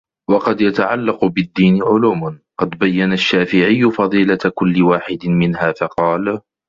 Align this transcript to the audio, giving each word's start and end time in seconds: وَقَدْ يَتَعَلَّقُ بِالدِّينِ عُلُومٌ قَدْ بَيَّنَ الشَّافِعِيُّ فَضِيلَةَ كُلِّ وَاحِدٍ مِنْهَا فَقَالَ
وَقَدْ 0.29 0.61
يَتَعَلَّقُ 0.61 1.25
بِالدِّينِ 1.25 1.83
عُلُومٌ 1.83 2.39
قَدْ 2.59 2.69
بَيَّنَ 2.69 3.13
الشَّافِعِيُّ 3.13 3.91
فَضِيلَةَ 3.91 4.37
كُلِّ 4.55 4.83
وَاحِدٍ 4.83 5.25
مِنْهَا 5.27 5.71
فَقَالَ 5.71 6.41